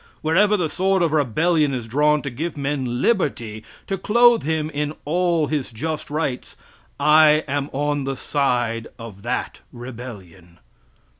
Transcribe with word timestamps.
Wherever 0.23 0.57
the 0.57 0.67
sword 0.67 1.03
of 1.03 1.13
rebellion 1.13 1.75
is 1.75 1.87
drawn 1.87 2.23
to 2.23 2.31
give 2.31 2.57
men 2.57 3.03
liberty, 3.03 3.63
to 3.85 3.99
clothe 3.99 4.41
him 4.41 4.71
in 4.71 4.95
all 5.05 5.45
his 5.45 5.71
just 5.71 6.09
rights, 6.09 6.57
I 6.99 7.43
am 7.47 7.69
on 7.71 8.05
the 8.05 8.17
side 8.17 8.87
of 8.97 9.21
that 9.21 9.59
rebellion.) 9.71 10.57